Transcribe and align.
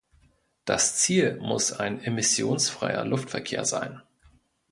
Das 0.65 0.97
Ziel 0.97 1.37
muss 1.39 1.73
ein 1.73 2.01
emissionsfreier 2.03 3.05
Luftverkehr 3.05 3.65
sein. 3.65 4.01